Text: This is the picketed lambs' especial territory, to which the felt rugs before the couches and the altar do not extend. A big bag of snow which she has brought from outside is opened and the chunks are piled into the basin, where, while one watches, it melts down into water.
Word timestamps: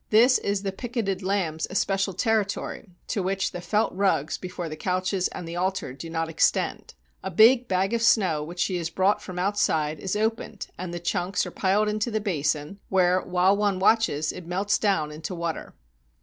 This 0.09 0.39
is 0.39 0.63
the 0.63 0.71
picketed 0.71 1.21
lambs' 1.21 1.67
especial 1.69 2.15
territory, 2.15 2.89
to 3.05 3.21
which 3.21 3.51
the 3.51 3.61
felt 3.61 3.93
rugs 3.93 4.35
before 4.35 4.67
the 4.67 4.75
couches 4.75 5.27
and 5.27 5.47
the 5.47 5.55
altar 5.55 5.93
do 5.93 6.09
not 6.09 6.27
extend. 6.27 6.95
A 7.21 7.29
big 7.29 7.67
bag 7.67 7.93
of 7.93 8.01
snow 8.01 8.43
which 8.43 8.59
she 8.61 8.77
has 8.77 8.89
brought 8.89 9.21
from 9.21 9.37
outside 9.37 9.99
is 9.99 10.15
opened 10.15 10.65
and 10.75 10.91
the 10.91 10.99
chunks 10.99 11.45
are 11.45 11.51
piled 11.51 11.87
into 11.87 12.09
the 12.09 12.19
basin, 12.19 12.79
where, 12.89 13.21
while 13.21 13.55
one 13.55 13.77
watches, 13.77 14.31
it 14.31 14.47
melts 14.47 14.79
down 14.79 15.11
into 15.11 15.35
water. 15.35 15.75